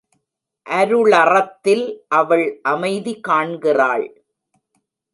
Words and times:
அருளறத்தில் 0.65 1.85
அவள் 2.07 2.45
அமைதி 2.63 3.13
காண்கிறாள். 3.19 4.07